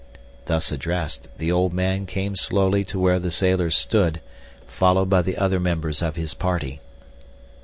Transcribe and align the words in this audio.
Thus 0.47 0.71
addressed, 0.71 1.27
the 1.37 1.51
old 1.51 1.73
man 1.73 2.07
came 2.07 2.35
slowly 2.35 2.83
to 2.85 2.97
where 2.97 3.19
the 3.19 3.29
sailors 3.29 3.77
stood, 3.77 4.19
followed 4.65 5.11
by 5.11 5.21
the 5.21 5.37
other 5.37 5.59
members 5.59 6.01
of 6.01 6.15
his 6.15 6.33
party. 6.33 6.81